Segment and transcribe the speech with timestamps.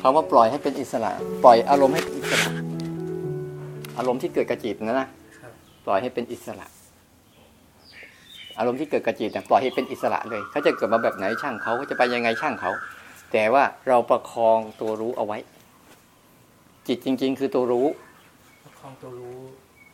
[0.00, 1.10] คำว่าปล่อยให้เป็นอิสระ
[1.44, 2.50] ปล่อยอารมณ์ให้เป็นอิสระ
[3.98, 5.08] อารมณ์ที่เกิดกระจิตนะนะ
[5.86, 6.66] ปล่อยให้เป็นอิสระ
[8.58, 12.70] อารมณ์ที่เกิดกระจิตเนี่ยปล่อยให้เป็นอิสระเลยเขาจะเกิดมาแบบไหนช่างเขาจะไปยังไงช่างเขา
[13.32, 15.38] แต่ว่าเราประคองตัวรู้เอาไว้
[16.88, 17.86] จิตจริง ๆ คือตัวรู้
[18.64, 19.38] ประคองตัวรู้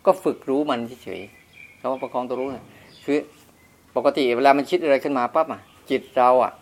[0.07, 2.65] ก็ฝึกรู้มันเฉยๆคำว่าประคองตัวรู้เนี่ย
[3.05, 3.19] คือ
[3.97, 5.61] ปกติเวลามันคิดอะไรขึ้นมาปั๊บอะ
[5.91, 6.53] จิตเราอะ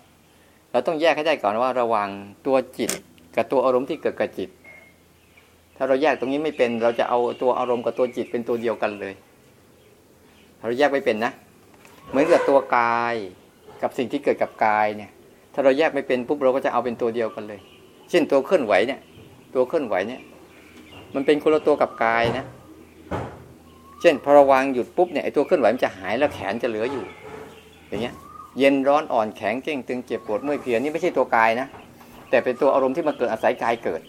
[0.73, 2.09] เราต้องแยกให้ได้ก่อนว่าระหว่าง
[2.47, 2.91] ตัวจิต
[3.37, 4.51] กับตัวอารมณ์ที่เกิดกับจิต
[5.77, 9.15] ถ้าเราแยกตรงนี้ไม่เป็น เราจะเอาตัวอารมณ์กับตัวจิตเป็นตัวเดียวกันเลย
[10.61, 11.33] เราแยกไม่เป็นนะ
[12.11, 13.15] เหมือนกับตัวกาย
[13.83, 15.11] กับสิ่งที่เกิดกับกายเนี่ย
[15.55, 17.61] ถ้าเราแยกไม่เป็นปุ๊บเราก็จะเอาเป็นตัวเดียวกันเลย
[18.11, 19.01] เช่นตัวเคลื่อนไหวเนี่ย
[19.55, 20.21] ตัวเคลื่อนไหวเนี่ย
[21.15, 22.45] มันเป็นคนละตัวกับกายนะ
[24.01, 27.05] เช่นพอเราวางหยุดปุ๊บเนี่ยไอ้ตัวเคลื่อนไหวมันจะหายแล้วแขนจะเหลืออยู่
[27.89, 28.15] อย่างเงี้ย
[28.59, 31.67] เย็นร้อนอ่อนแข็งเก่งตึงเจ็บปวดเมื่อยเพลียนี่ไม่ใช่ตัวกายนะ
[32.31, 34.01] แต่เป็นตัวอารมณ์ที่มันเกิดอาศัยกายเกิด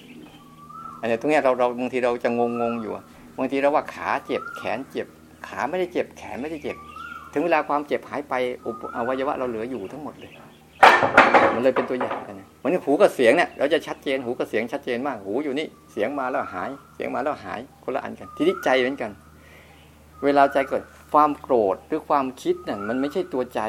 [0.99, 2.91] อันนี้ตรงนี้เราเราบางทีเราจะงงงๆอยู่
[3.38, 5.07] บางทีเราว่าขาเจ็บแขนเจ็บ
[5.47, 6.77] ขาไม่ได้เจ็บ แขนไม่ได้เจ็บ
[7.33, 8.33] ถึงเวลาความเจ็บหายไป
[8.66, 10.31] อุปอวัยวะเราเหลืออยู่ทั้งหมดเลย
[11.55, 19.11] มันเลยเป็นตัวอย่างกันนะวันนี้หูกับเสียงเนี่ยเราจะชัดเจนหูกับเสียงชัดเจนมากหูอยู่นี่เสียงมาแล้วหาย เสียงมาแล้วหายคนละอันกัน ทีนี้ใจเหมือนกัน
[20.23, 23.61] เวลาใจเกิดความโกรธหรือความคิดนั่นมันไม่ใช่ตัวใจ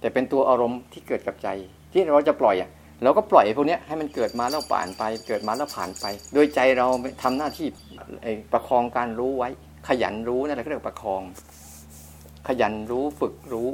[0.00, 1.48] แต่เป็นตัวอารมณ์ที่เกิดกับใจ
[1.92, 2.70] ที่เราจะปล่อยอะ
[3.02, 6.86] เราก็ปล่อยพวกนี้ให้มันเกิดมาแล้วผ่านไป เกิดมาแล้วผ่านไป โดยใจเรา
[7.22, 7.66] ทำหน้าที่
[8.52, 9.48] ประคองการรู้ไว้
[9.88, 11.22] ขยันรู้นั่นแหละเรียกประคอง
[12.48, 13.68] ขยันรู้ฝึกรู้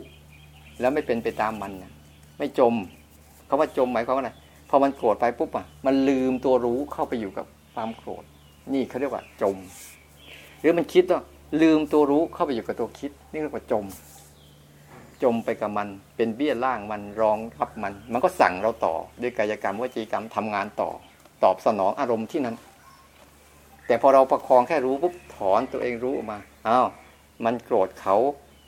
[0.81, 1.93] แล้วไม่เป็นไปตามมันนะ
[2.39, 2.75] ไม่จม
[3.49, 4.31] คาว่าจมหมายความว่าอะไร
[4.71, 8.25] พอมันโกรธไปปุ๊บอะมันลืมตัวรู้เข้าไปอยู่กับความโกรธ
[8.73, 9.57] นี่เขาเรียกว่าจม
[10.61, 11.21] หรือมันคิดว่า
[11.63, 13.85] ลืมตัวรู้เข้าไปอยู่กับตัวคิด นี่เรียกว่าจม
[15.23, 20.91] จมไปกับมัน เป็นเบี้ยล่างมันรองรับมัน มันก็สั่งเราต่อ ด้วยกายกรรมวจีกรรมทำงานต่อ
[21.45, 22.57] ตอบสนองอารมณ์ที่นั้น
[23.87, 26.87] แต่พอเราประคองแค่รู้ปุ๊บถอนตัวเองรู้ออกมาอ้าว
[27.45, 28.17] มันโกรธเขา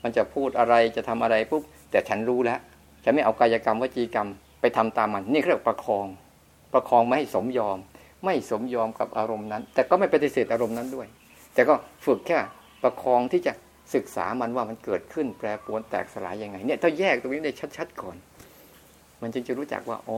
[0.03, 2.59] มันจะพูดอะไรจะทำอะไรปุ๊บแต่ฉันรู้แล้ว
[3.03, 4.27] ฉันไม่เอากายกรรมวจีกรรม
[4.61, 6.07] ไปทำตามมัน นี่เรียกประคอง
[6.73, 7.77] ประคองไม่ให้สมยอม
[8.25, 11.07] ไม่สมยอมกับอารมณ์นั้น แต่ก็ไม่ปฏิเสธอารมณ์นั้นด้วย
[11.53, 11.73] แต่ก็
[12.05, 12.37] ฝึกแค่
[12.83, 13.53] ประคองที่จะ
[13.95, 18.15] ศึกษามันว่ามันเกิดขึ้นแปรปรวนแตกสลายยังไงเนี่ยถ้าแยกตรงนี้ได้ชัดๆก่อน
[19.21, 20.17] มันจึงจะรู้จักว่าอ๋อ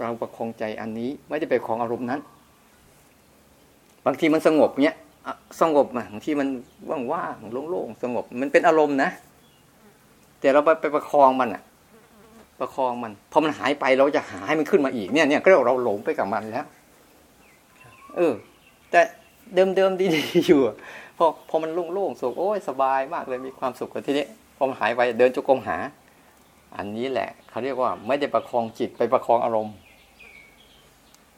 [0.00, 2.20] เราประคองใจอันนี้ไม่ได้ไปคองอารมณ์นั้น
[4.06, 4.96] บางทีมันสงบเนี้ย
[5.60, 6.48] สงบบางทีมัน
[7.12, 9.10] ว่างๆโล่งๆสงบ มันเป็นอารมณ์นะ
[10.40, 11.62] แต่เราไปไปประคองมันอะ
[12.60, 16.66] ประคองมันพอมันหายไปเราจะหาให้มันขึ้นมาอีกเนี่ยเนี่ยก็เรียกเราหลงไปกับมันแล้ว
[18.16, 18.32] เออ
[18.90, 19.00] แต่
[19.54, 20.60] เดิมๆดีๆอยู่
[21.16, 24.26] พอพอมันโล่งๆสุขโอ้ยสบายมากเลยมีความสุขกับที่นี้
[24.56, 25.76] พอมันหายไปเดินจุกรมหา
[26.76, 29.74] อันนี้แหละเขาเรียกว่าไม่ได้ประคองจิตไปประคองอารมณ์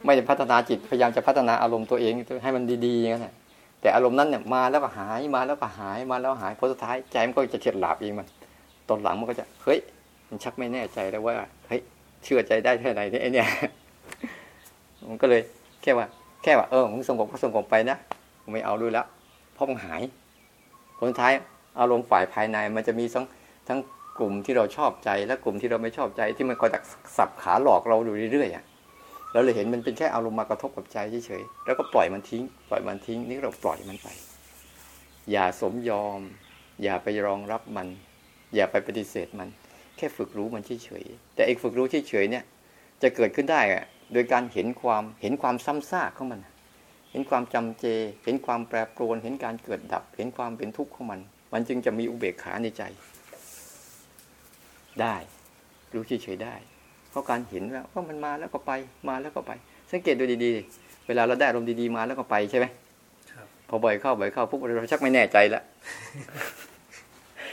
[0.05, 3.29] ไม่ได้พัฒนาจิตพยายามจะพัฒนาอารมณ์ตัวเองให้มันดีๆอย่างนั้น
[3.81, 8.27] แต่อารมณ์นั้นเนี่ยมาแล้วก็หายมาแล้วก็หายมาแล้วหายพอสุดท้ายใจมันก็จะเฉียดหลาบเองมัน
[8.89, 9.79] ตอนหลังมันก็จะเฮ้ย
[10.29, 11.35] มันชักไม่แน่ใจแล้วว่า
[11.69, 11.81] เฮ้ย
[12.25, 13.47] เชื่อใจได้แค่ไหนเนี่ยไอเนี่ย
[15.09, 15.43] มันก็เลย
[15.83, 16.07] แค่ว่า
[16.43, 17.97] แค่ว่าเออมึงสงบก็สงบไปนะ
[18.53, 19.07] ไม่เอาด้วยแล้ว
[19.57, 20.03] เพราะมันหาย
[20.99, 21.33] ผลท้าย
[21.81, 23.25] อารมณ์ฝ่ายภายในมันจะมีทั้ง
[23.69, 23.79] ทั้ง
[24.19, 26.85] กลุ่มที่เราชอบใจและกลุ่มที่เราไม่ชอบใจ ที่มันคอยดัก
[27.17, 28.65] สับขาหลอกเราอยู่เรื่อยๆอะ
[29.33, 34.09] เราเลยเห็นมันเป็นแค่อารมณ์มากระทบกับใจเฉยๆแล้วก็ปล่อยมันทิ้ง ปล่อยมันทิ้ง นี่เราปล่อยมันไป
[35.31, 36.21] อย่าสมยอม
[36.83, 37.89] อย่าไปรองรับมัน
[38.55, 39.49] อย่าไปปฏิเสธมัน
[39.97, 42.45] แค่ฝึกรู้มันเฉยๆแต่ไอ้ฝึกรู้เฉยๆเนี่ย
[43.03, 47.85] จะเกิดขึ้นได้อะโดยการเห็นความเห็นความซ้ำซากของมันเห็นความจำเจ
[48.25, 51.21] เห็นความแปรปรวน เห็นการเกิดดับ เห็นความเป็นทุกข์ของมัน
[51.53, 52.83] มันจึงจะมีอุเบกขาในใจ
[55.01, 55.15] ได้
[55.95, 56.55] รู้เฉยๆได้
[57.11, 58.73] เพราะการเห็นว่าว่ามันมาแล้วก็ไป
[59.09, 59.53] มาแล้วก็ไป
[59.91, 62.67] สังเกตดูดีๆ เวลาเราได้อารมณ์ดีๆมาแล้วก็ไปใช่ไหม
[63.69, 65.63] พอบ่อยเข้าบ่อยเข้าปุ๊บเราชักไม่แน่ใจแล้ว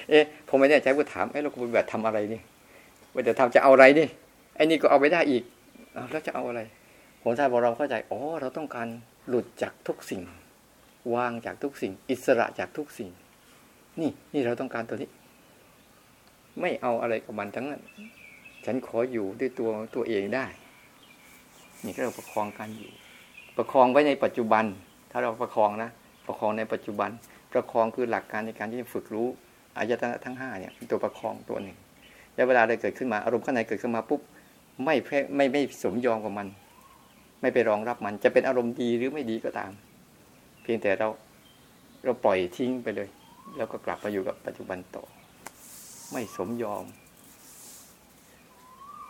[0.10, 2.42] เอ๊ะผมไม่แน่ใจก็ถามเอ๊ะเราปฏิบัติทำอะไรนี่
[3.14, 4.08] ว่าจะทำจะเอาอะไรนี่
[4.56, 5.44] ไอ้นี่ก็เอาไปได้อีก
[5.94, 6.62] เอาแล้วจะเอาอะไร
[7.22, 8.88] ผมทราบว่าเราเข้าใจอ๋อเราต้องการ
[9.28, 10.22] หลุดจากทุกสิ่ง
[11.16, 13.10] วางจากทุกสิ่ง อิสระจากทุกสิ่ง
[14.00, 15.10] นี่นี่เราต้องการตัวนี้
[16.62, 17.82] ไม่เอาอะไรกับมันทั้งนั้น
[18.66, 20.46] ฉันขออยู่ด้วยตัวตัวเองได้
[21.86, 22.92] นี่ก็เราประคองกันอยู่
[23.58, 24.66] ประคองไว้ในปัจจุบัน
[25.12, 25.90] ถ้าเราประคองนะ
[26.28, 27.10] ประคองในปัจจุบัน
[27.54, 29.28] ประคองคือหลักการในการที่จะฝึกรู้
[29.78, 31.78] อายตนะทั้งห้าเนี่ยตัวประคองตัวหนึ่ง
[32.36, 34.22] แล้วเวลาอะไรเกิดขึ้นมาอารมณ์ข้างในเกิดขึ้นมาปุ๊บ
[34.84, 36.48] ไม่แพ้ไม่ไม่สมยอมกับมัน
[37.44, 39.72] ไม่ไปรองรับมัน จะเป็นอารมณ์ดีหรือไม่ดีก็ตาม
[40.62, 41.08] เพียงแต่เรา
[42.04, 43.10] เราปล่อยทิ้งไปเลย
[43.58, 45.04] แล้วก็กลับมาอยู่กับปัจจุบันต่อ
[46.12, 46.86] ไม่สมยอม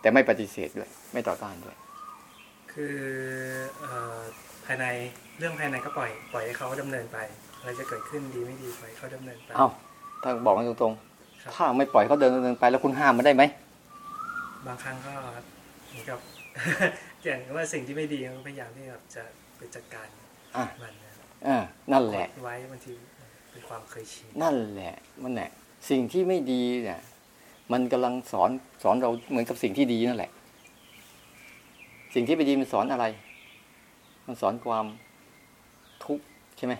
[0.00, 1.78] แต่ไม่ปฏิเสธด้วย ไม่ต่อต้านด้วยค
[2.72, 2.96] คือ
[4.64, 4.84] ภายใน
[5.38, 7.18] เรื่องภายในก็ปล่อยปล่อยให้เขาดำเนินไป
[7.58, 9.68] อะไรจะเกิดขึ้นดีไม่ดีปล่อยเขาดำเนินไปเอ้า
[10.22, 13.42] ถ้าบอกกันตรงๆถ้าไม่ปล่อยเขาเดินเดินไปแล้วคุณห้ามมันได้ไหม
[14.66, 15.12] บางครั้งก็
[15.90, 16.18] เหมือนกับ
[17.24, 19.22] อย่างว่าสิ่งที่ไม่ดีก็พยายามที่แบบจะ
[19.56, 20.06] ไปจัดการ
[20.82, 21.12] มันนะ
[21.46, 21.58] อ่า
[21.92, 22.94] นั่นแหละไว้บางที
[23.52, 25.50] เป็นความเคยชินนั่นแหละมันแหละ
[25.90, 27.00] สิ่งที่ไม่ดีเนี่ย
[27.72, 28.50] มันกำลังสอน
[28.82, 30.30] สอนเราเหมือนกับสิ่งที่ดีนั่นแหละ
[32.14, 33.04] สิ่งที่ไม่ดีมันสอนอะไร
[34.26, 34.86] มันสอนความ
[36.04, 36.24] ทุกข์
[36.56, 36.74] ใช่ไหม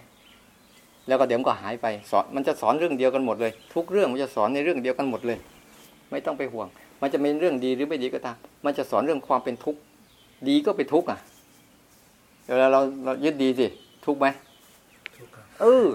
[1.07, 5.39] แล้วก็เดี๋ยวมันก็หายไปสอนมันจะสอนเรื่องเดียวกันหมดเลย ทุกเรื่องมันจะสอนในเรื่องเดียวกันหมดเลย
[6.11, 6.69] ไม่ต้องไปห่วง
[7.05, 9.81] มันจะเป็นเรื่องดีหรือไม่ดีก็ตาม มันจะสอนเรื่องความเป็นทุกข์
[10.49, 11.19] ดีก็เป็นทุกข์อะ
[12.47, 13.67] เวลาเราเรายึดดีสิ
[14.07, 14.27] ทุกข์ไหม
[15.19, 15.87] ทุกข์ครับเออ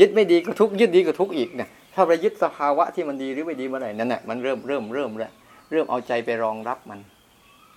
[0.00, 5.32] ยึดไม่ดีก็ทุกข์ยึดดีก็ทุกข์อีกเนี่ยถ้าเรายึดสภาวะที่มันดีหรือไม่ดีเมื่อไหร่นั่นแหละมันเริ่มเริ่มเริ่มแล้ว
[5.70, 7.00] เริ่มเอาใจไปรองรับมัน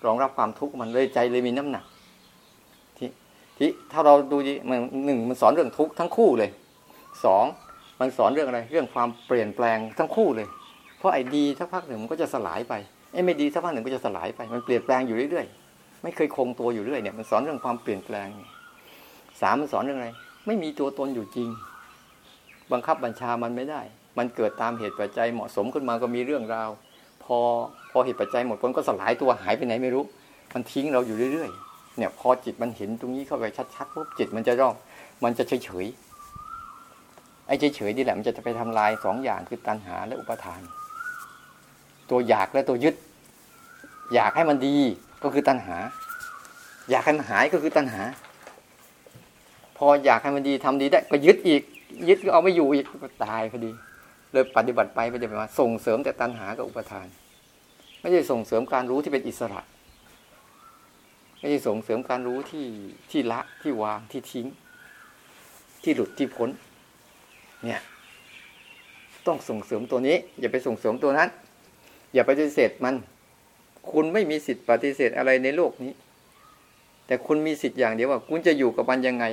[0.06, 1.86] รองรับความทุกข์มันเลยใจเลยมีน้ำหนัก
[2.98, 3.10] ที่
[3.58, 6.50] ที่ถ้าเราดูดีมันหนึ่งมันสอนเรื่องทุกข์ทั้งคู่เลย
[7.26, 7.46] สอง
[8.00, 10.48] มันสอนเรื่องอะไร เรื่องความเปลี่ยนแปลงทั้งคู่เลย
[11.02, 12.74] เพราะไอ้ดีสักพักหนึ่งมันก็จะสลายไป
[13.14, 18.28] ไอ้ไม่ดีสักพักหนึ่งก็จะสลายไป มันเปลี่ยนแปลงอยู่เรื่อยๆ ไม่เคยคงตัวอยู่เรื่อยเนี่ย มันสอนเรื่องความเปลี่ยนแปลง
[19.42, 20.10] สามมันสอนเรื่องอะไร
[20.48, 21.50] ไม่มีตัวตนอยู่จริง
[22.72, 23.82] บังคับบัญชามันไม่ได้
[24.18, 26.70] มันเกิดตามเหตุปัจจัยเหมาะสมขึ้นมาก็มีเรื่องราว
[27.24, 27.38] พอ
[27.92, 30.04] พอเหตุปัจจัยหมดคนก็สลายตัวหายไปไหนไม่รู้
[30.54, 33.46] มันทิ้งเราอยู่เรื่อยๆ เนี่ย พอจิตมันเห็นตรงนี้เข้าไป
[33.76, 34.74] ชัดๆปุ๊บจิตมันจะร่อง
[35.24, 40.62] มันจะเฉยๆ ไอ้เฉยๆนี่แหละมันจะไปทำลายสองอย่างคือตัณหาและอุปทาน
[42.12, 42.96] ตัวอยากและตัวยึด
[44.14, 44.78] อยากให้มันดี
[45.24, 45.78] ก็คือตัณหา
[46.90, 48.04] อยากให้มันหายก็คือตัณหา
[49.78, 51.62] พออยากให้มันดีทำดีได้ ก็ยึดอีก
[52.08, 53.72] ยึดก็เอาไม่อยู่อีกก็ตายพอดี
[54.32, 57.08] เลยปฏิบัติไปไปฏิบัติมาส่งเสริมแต่ตัณหากับอุปทาน
[58.00, 59.62] ไม่ใช่ส่งเสริมการรู้ที่เป็นอิสระ
[61.40, 62.66] ไม่ใช่ส่งเสริมการรู้ที่
[63.12, 64.48] ที่ละที่วางที่ทิ้ง
[65.84, 66.50] ที่หลุดที่พ้น
[67.66, 67.82] เนี่ย
[69.28, 71.30] ต้องส่งเสริมตัวนี้ อย่าไปส่งเสริมตัวนั้น
[72.14, 72.96] อย่าปฏิเสธมัน
[73.92, 75.94] คุณไม่มีสิทธิ์ปฏิเสธอะไรในโลกนี้
[77.08, 79.26] แต่คุณมีสิทธิ์อย่างเดียวว่า คุณจะอยู่กับมันยังไง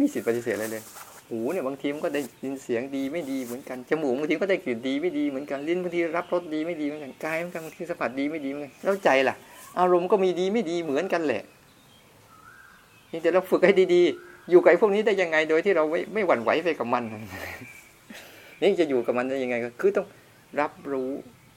[0.00, 0.82] มีสิทธิ์ปฏิเสธอะไรเลย
[1.28, 9.34] หูเนี่ยบางทีมันก็ได้ยินเสียงดีไม่ดีเหมือนกันจมูกบางทีก็ได้กลิ่นดีไม่ดีเหมือนกันลิ้นบางทีรับรสดีไม่ดีเหมือนกันกายบางทีบางทีสัมผัสดีไม่ดีเหมือนกันแล้วใจล่ะ
[9.80, 11.42] อารมณ์ก็มีดีไม่ดีเหมือนกันแหละ
[13.06, 17.04] เพียงแต่เราฝึกให้ดีๆ อยู่กับพวกนี้ได้ยังไงโดยที่เราไม่ไม่หวั่นไหวไปกับมัน
[18.60, 20.06] นี่จะอยู่กับมันได้ยังไงก็คือต้อง
[20.60, 21.10] รับรู้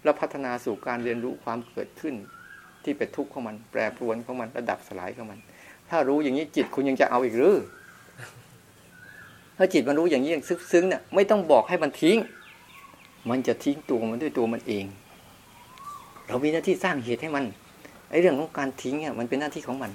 [0.03, 2.15] แล้วพัฒนาสู่การเรียนรู้ความเกิดขึ้น
[2.83, 5.39] ที่เป็นทุกข์ของมัน แปรปรวนของมันระดับสลายของมัน
[5.89, 7.55] ถ้ารู้อย่างนี้จิตคุณยังจะเอาอีกหรือ
[9.57, 12.17] ถ้าจิตมันรู้อย่างนี้อย่างซึ้งๆเนี่ยไม่ต้องบอกให้มันทิ้ง
[13.29, 14.85] มันจะทิ้งตัวมันด้วยตัวมันเอง
[16.27, 17.45] เรามีหน้าที่สร้างเหตุให้มัน
[18.09, 19.91] ไอ้เรื่องของการทิ้งเนี่ยมันเป็นหน้าที่ของมัน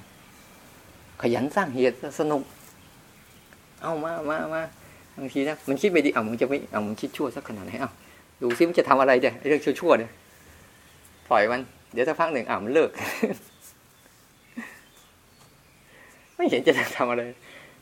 [1.21, 2.43] ขยันสร้างเหตุสนุก
[3.83, 4.62] เอามามามา
[5.19, 7.91] บางทีนะมันคิดไม่ดีเอามันจะไม่เอามันคิดชั่วสักขนาดไหนเอา
[8.43, 10.11] ดูซิมันจะทำอะไรเดี๋ยเรื่องชั่วๆเนี่ย
[11.31, 11.61] ปล่อยมัน
[11.93, 12.91] เดี๋ยวสักพักหนึ่งอ่ามันเลิก
[16.37, 17.23] ไม่เห็นจะทำอะไร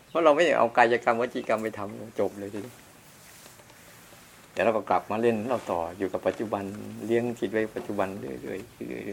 [0.08, 2.72] เพราะเราไม่ได้เอากายกรรมวจีกรรมไปทำจบเลยทีนี้
[4.52, 6.64] แต่เราก็กลับมาเล่นเราต่ออยู่กับปัจจุบัน
[7.06, 8.58] เลี้ยงจิตไว้ปัจจุบันเรื่อย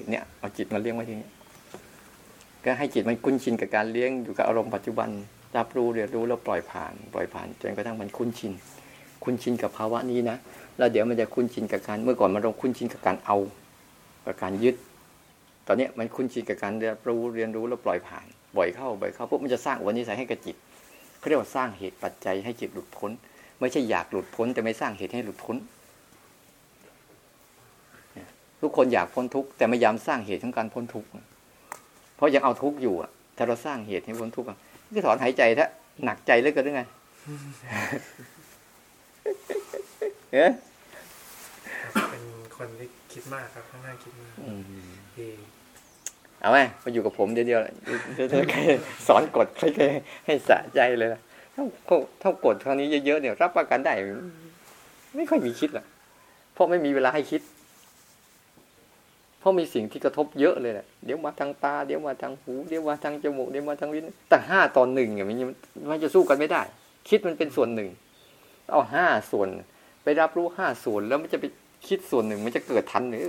[0.06, 1.28] ๆเนี่ยเอาจิตมาเลี้ยงไว้ทีนี้
[2.64, 5.10] ก็ให้จิตมันคุ้นชินกับการเลี้ยงอยู่กับอารมณ์ปัจจุบัน
[5.58, 8.54] รับรู้เรียนรู้แล้วปล่อยผ่าน ปล่อยผ่านจนกระทั่งมันคุ้นชิน
[9.24, 10.38] คุ้นชินกับภาวะนี้นะ
[10.78, 13.38] แล้วเดี๋ยวมันจะคุ้นชินกับการเมื่อก่อนมันต้องคุ้นชินกับการเอา
[14.26, 14.76] กับการยึด
[15.68, 18.26] ตอนนี้มันคุ้นชินกับการเรียนรู้เรียนรู้แล้วปล่อยผ่าน
[18.58, 20.56] บ่อยเข้าบ่อยเข้าปุ๊บมันจะสร้างวันนี้ใส่ให้กับจิต
[21.20, 23.12] เขาเรียกว่าสร้างเหตุปัจจัยให้จิตหลุดพ้น
[23.60, 25.58] ไม่ใช่อยากหลุดพ้นแต่ไม่สร้างเหตุให้หลุดพ้น
[28.62, 31.10] ทุกคนอยากพ้นทุกข์แต่ไม่ยามสร้างเหตุของการพ้นทุกข์
[32.16, 34.50] เพราะยังเอาทุกข์อยู่อะถ้าเราสร้างเหตุให้พ้นทุกข์
[34.96, 35.68] ก็ถอนหายใจถ้า
[36.06, 36.82] หนักใจเลยก็ได้ไง
[40.34, 40.52] เอ๊ะ
[42.12, 42.24] เป็น
[42.58, 44.34] คนที่คิดมากครับค่อนข้างคิดมาก
[45.16, 45.28] ที่
[46.42, 47.60] เอาไหมมาอยู่กับผมเดียวเดียว
[49.08, 51.22] สอนกดใครๆให้สะใจเลยนะ
[51.56, 51.64] ถ้า
[52.22, 53.94] ถ้ากดครั้งนี้เยอะๆเนี่ยรับประกันได้
[55.16, 55.86] ไม่ค่อยมีคิดหรอก
[56.54, 57.42] เพราะไม่มีเวลาให้คิด
[59.40, 65.48] เพราะมีสิ่งที่กระทบเยอะเลยแหละเดี๋ยวมาทางตาเดี๋ยวมาทางหูเดี๋ยวมาทางจมูกเดี๋ยวมาทางลิ้นแต่ห้าตอนหนึ่งอย่างนี้
[65.90, 66.62] มันจะสู้กันไม่ได้
[67.10, 67.90] คิดมันเป็นส่วนหนึ่ง
[68.72, 69.48] เอาห้าส่วน
[70.04, 71.46] ไปรับรู้ห้าส่วนแล้วมันจะไป
[71.88, 73.28] คิดส่วนหนึ่งมันจะเกิดทันหรือ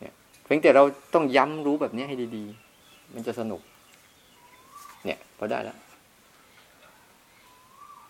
[0.00, 0.82] เนี่ยเพียงแต่เรา
[1.14, 2.44] ต้องย้ำรู้แบบนี้ให้ดี
[2.80, 3.60] ๆ มันจะสนุก
[5.04, 5.76] เนี่ยพอได้แล้ว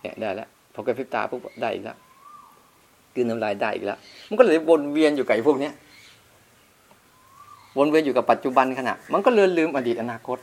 [0.01, 1.97] เนี่ยได้แล้วพอกระพริบตาปุ๊บได้อีกแล้ว
[3.15, 3.99] กืนน้ำลายได้อีกแล้ว
[4.29, 5.73] มันก็เลยวนเวียนอยู่กับไอ้พวกเนี้ย
[7.77, 10.37] วนเวียนอยู่กับปัจจุบันขณะ มันก็เลือนลืมอดีตอนาคต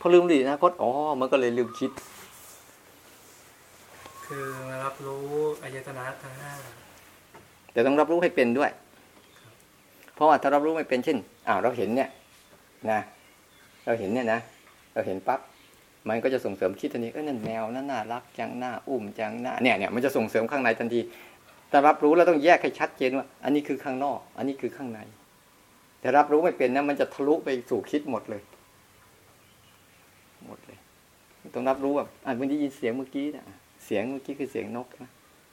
[0.00, 1.90] พอลืมอดีตอนาคตอ๋อมันก็เลยลืมคิด
[4.26, 5.24] คือมารับรู้
[5.62, 6.52] อายตนะทั้งห้า
[7.72, 8.70] แต่ต้องรับรู้ให้เป็นด้วย
[10.14, 11.18] เพราะว่าถ้ารับรู้ไม่เป็นเช่น
[11.48, 12.08] อ้าวเราเห็นเนี่ย
[12.90, 13.00] นะ
[13.84, 14.40] เราเห็นเนี่ยนะ
[14.94, 15.40] เราเห็นปั๊บ
[16.08, 21.00] มันก็จะส่งเสริมคิดทันทีเออนั่นแมวนั่นน่ารักจังหน้าอุ้มจังหน้าเนี่ยเนี่ยมันจะส่งเสริมข้างในทันที
[21.70, 25.00] แต่รับรู้แล้วต้องแยกให้ชัดเจนว่า อันนี้คือข้างนอก อันนี้คือข้างใน
[26.06, 28.42] แต่รับรู้ไม่เป็นนะมันจะทะลุไปสู่คิดหมดเลย
[30.46, 30.78] หมดเลย
[31.54, 33.44] ต้องรับรู้แบบอะมันได้ยินเสียงเมื่อกี้นะ
[33.84, 35.10] เสียงเมื่อกี้คือเสียงนกนะ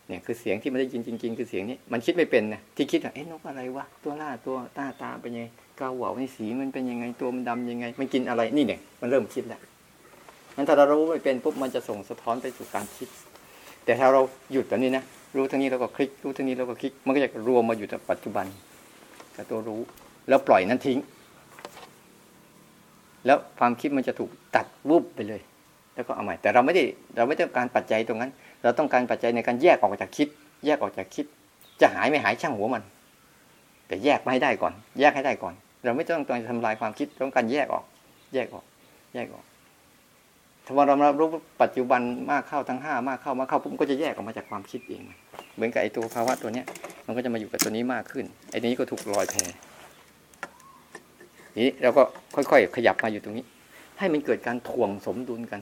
[0.07, 5.48] เนี่ยคือเสียงที่มันได้ยินจริง ๆ คือเสียงนี้มันคิดไม่เป็นนะที่คิดว่าเอ๊ะนกอะไรวะตัวล่าตัวตาตาเป็นยังไง
[5.79, 9.62] กาเหว่าให้สีมันเป็นยังไงตัวมันดำยังไง มันกินอะไรนี่เนี่ยมันเริ่มคิดแล้ว
[10.55, 13.10] นั้นถ้าเรารู้ไม่เป็นปุ๊บมันจะส่งสะท้อนไปสู่การคิด
[13.86, 15.03] แต่ถ้าเราหยุดแบบนี้นะ
[15.36, 18.45] รู้ทั้งนี้แล้วก็คลิกรู้ทั้งนี้แล้วก็คลิก มันก็จะรวมมาอยู่แต่ปัจจุบัน
[19.36, 19.81] กับตัวรู้
[20.27, 20.99] แล้วปล่อยนั้นทิ้ง
[23.25, 25.41] แล้วความคิดมันจะถูกตัดวุบไปเลย
[25.95, 26.83] แล้วก็เอาใหม่ แต่เราไม่ได้
[27.15, 28.31] เราไม่ต้องการปัจจัยตรงนั้น
[28.63, 30.27] เราต้องการปัจจัยในการแยกออกจากคิด
[30.65, 31.25] แยกออกจากคิด
[31.81, 32.83] จะหายไม่หายช่างหัวมัน
[33.87, 35.53] แต่แยกไมาให้ได้ก่อน แยกให้ได้ก่อน
[35.83, 37.85] เราไม่ต้องต้องทำลายความคิดต้องการแยกออก
[38.33, 38.65] แยกออก
[39.13, 39.45] แยกออก
[40.65, 41.27] ถ้าเรารับรู้
[41.61, 42.01] ปัจจุบัน
[42.31, 45.01] มากเข้าทั้งห้ามากเข้ามากเข้าปุ๊บก็จะแยกออกมาจากความคิดเอง
[45.55, 46.65] เหมือนกับไอตัวภาวะตัวเนี้ย
[47.05, 49.35] มันก็จะมาอยู่กับตัวนี้มากขึ้นไอ้นี้ก็ถูกลอยแพ
[51.60, 52.03] นี้เราก็
[52.36, 53.45] ค่อยๆขยับมาอยู่ตรงนี้
[54.00, 55.62] ให้มันเกิดการถ่วงสมดุลกัน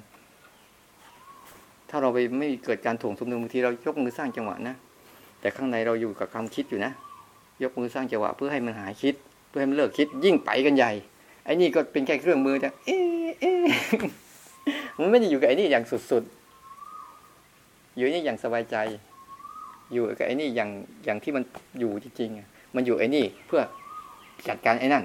[1.89, 4.75] ถ้าเราไปไม่เกิดการถ่วงสมดุลบางทีเรายกมือสร้างจังหวะนะ
[5.41, 6.91] แต่ข้างในเราอยู่กับความคิดอยู่นะ
[7.63, 9.15] ยกมือสร้างจังหวะเพื่อให้มันหายคิด
[9.49, 10.91] เพื่อให้มันเลิกคิดยิ่งไปกันใหญ่
[11.45, 12.97] ไอ้นี่ก็เป็นแค่เครื่องมือแต่เอ๊
[13.39, 13.45] เอ
[14.99, 18.75] มันไม่ได้อยู่กับไอ้นี่อย่างสุดๆ อยู่นี่อย่างสบายใจ
[19.93, 20.69] อยู่กับไอ้นี่อย่าง
[21.05, 21.43] อย่างที่มัน
[21.79, 23.61] อยู่จริงๆมันอยู่ไอ้นี่เพื่อ
[24.47, 25.03] จัดการไอ้นั่น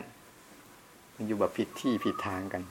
[1.17, 2.63] มันอยู่แบบผิดที่ผิดทางกัน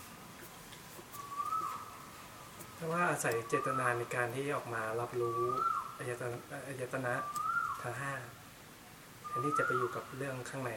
[2.75, 5.39] เพราะว่าอาศัยเจตนาในการที่ออกมารับรู้
[5.97, 6.37] อายตนะ
[6.67, 7.13] อายตนะ
[7.81, 8.13] ทั้งห้า
[9.27, 10.71] แทนที่จะไปอยู่กับเรื่องข้างใน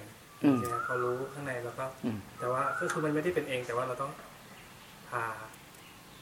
[0.45, 4.13] อืมใช่ไหมพอรู้ข้างในแล้วก็อืมแต่ว่าก็คือมันไม่ได้เป็นเอง แต่ว่าเราต้อง
[5.11, 5.25] พา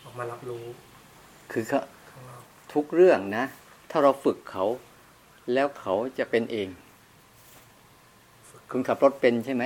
[0.04, 0.64] ออกมารับรู้
[1.52, 3.44] คือเขาข้างนอกทุกเรื่องนะ
[3.90, 4.64] ถ้าเราฝึกเขา
[5.52, 6.68] แล้วเขาจะเป็นเอง
[8.70, 9.64] คุณขับรถเป็นใช่ไหม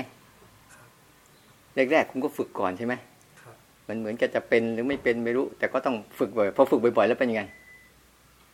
[1.75, 2.95] แรกๆคุณก็ฝึกก่อนใช่ไหม
[3.41, 3.55] ครับ
[3.89, 7.43] มันเหมือนกับจะเป็นหรือไม่เป็นไม่รู้ แต่ก็ต้องฝึกบ่อยพอฝึกบ่อยๆแล้วเป็นยังไง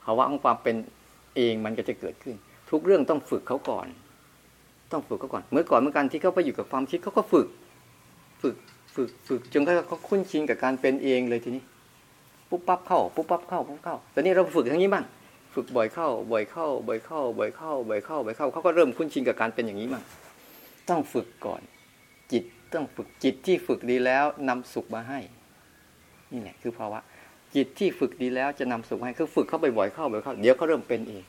[0.05, 0.77] ภาวะของความเป็น
[1.37, 2.35] เองมันก็จะเกิดขึ้น
[2.71, 3.87] ทุกเรื่องต้องฝึกเขาก่อน
[4.93, 7.47] ต้องฝึกเขาก่อน เมื่อก่อนเมื่อการที่เขาไปอยู่กับความคิดเขาก็ฝึก
[8.43, 8.57] ฝึก
[8.95, 11.63] ฝึกฝึกจนเขาเขาคุ้นชินกับการเป็นเองเลยทีนี้
[12.51, 15.05] ปุ๊บปั๊บเข้าปุ๊บปั๊บเข้าปุ๊บเข้าตอนนี้เราฝึกทั้งนี้บ้าง
[15.55, 20.03] ฝึกบ่อยเข้า บ่อยเข้า บ่อยเข้า บ่อยเข้า บ่อยเข้าบ่อยเข้าเขาก็เริ่มคุ้นชินกับการเป็นอย่างนี้บ้าง
[20.89, 21.76] ต้องฝึกก่อนจิ
[22.75, 25.21] ต้องฝึกจิตที่ฝึกดีแล้วนำสุขมาให้
[26.33, 27.01] นี่แหละคือภาวะ
[27.55, 31.25] จิตที่ฝึกดีแล้วจะนำสุขมาให้คือฝึกเข้าไปบ่อยเข้าบ่อยเข้าเดี๋ยวเขาเริ่มเป็นเอง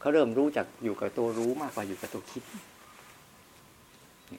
[0.00, 2.42] เขาเริ่มรู้จักอยู่กับตัวรู้มากกว่าอยู่กับตัวคิด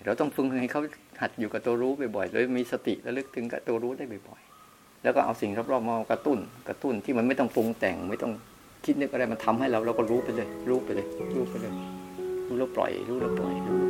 [0.05, 0.81] เราต้องฝึกให้เขา
[1.21, 6.39] หัดอยู่กับตัวรู้บ่อยๆโดยมีสติระลึกถึงกับตัวรู้ได้บ่อยๆแล้วก็เอาสิ่งรอบๆมากระตุ้น
[6.69, 8.31] กระตุ้นที่มันไม่ต้องปรุงแต่งไม่ต้อง
[8.85, 11.73] คิดนึกอะไรมันทำให้เราเราก็รู้ไปเลย รู้ไปเลย รู้ไปเลย
[12.47, 13.84] รู้แล้วปล่อย รู้แล้วปล่อยรู้แล้วปล่อย